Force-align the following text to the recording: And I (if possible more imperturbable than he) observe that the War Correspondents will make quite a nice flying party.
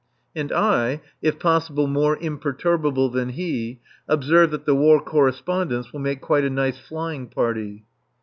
And 0.35 0.51
I 0.51 0.99
(if 1.21 1.37
possible 1.37 1.85
more 1.85 2.17
imperturbable 2.17 3.09
than 3.09 3.29
he) 3.29 3.79
observe 4.07 4.49
that 4.49 4.65
the 4.65 4.73
War 4.73 4.99
Correspondents 4.99 5.93
will 5.93 5.99
make 5.99 6.21
quite 6.21 6.43
a 6.43 6.49
nice 6.49 6.79
flying 6.79 7.27
party. 7.27 7.83